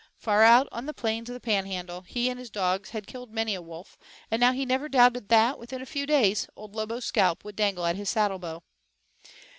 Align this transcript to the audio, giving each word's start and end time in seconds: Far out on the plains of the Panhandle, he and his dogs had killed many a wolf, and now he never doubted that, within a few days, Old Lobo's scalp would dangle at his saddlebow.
Far 0.17 0.41
out 0.41 0.67
on 0.71 0.87
the 0.87 0.95
plains 0.95 1.29
of 1.29 1.35
the 1.35 1.39
Panhandle, 1.39 2.01
he 2.01 2.27
and 2.27 2.39
his 2.39 2.49
dogs 2.49 2.89
had 2.89 3.05
killed 3.05 3.31
many 3.31 3.53
a 3.53 3.61
wolf, 3.61 3.99
and 4.31 4.39
now 4.39 4.51
he 4.51 4.65
never 4.65 4.89
doubted 4.89 5.29
that, 5.29 5.59
within 5.59 5.79
a 5.79 5.85
few 5.85 6.07
days, 6.07 6.47
Old 6.55 6.73
Lobo's 6.73 7.05
scalp 7.05 7.43
would 7.45 7.55
dangle 7.55 7.85
at 7.85 7.97
his 7.97 8.09
saddlebow. 8.09 8.63